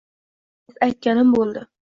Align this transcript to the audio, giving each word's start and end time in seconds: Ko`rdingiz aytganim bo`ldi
Ko`rdingiz 0.71 0.81
aytganim 0.87 1.37
bo`ldi 1.39 1.67